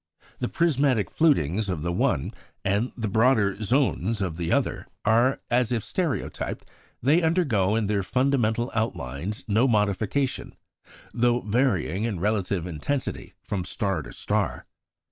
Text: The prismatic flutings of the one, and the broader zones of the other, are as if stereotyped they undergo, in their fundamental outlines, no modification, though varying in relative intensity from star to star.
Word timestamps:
The 0.39 0.47
prismatic 0.49 1.11
flutings 1.11 1.69
of 1.69 1.83
the 1.83 1.91
one, 1.91 2.33
and 2.65 2.91
the 2.97 3.07
broader 3.07 3.61
zones 3.61 4.19
of 4.19 4.37
the 4.37 4.51
other, 4.51 4.87
are 5.05 5.41
as 5.51 5.71
if 5.71 5.83
stereotyped 5.83 6.65
they 7.03 7.21
undergo, 7.21 7.75
in 7.75 7.85
their 7.85 8.01
fundamental 8.01 8.71
outlines, 8.73 9.43
no 9.47 9.67
modification, 9.67 10.55
though 11.13 11.41
varying 11.41 12.05
in 12.05 12.19
relative 12.19 12.65
intensity 12.65 13.35
from 13.43 13.63
star 13.63 14.01
to 14.01 14.11
star. 14.11 14.65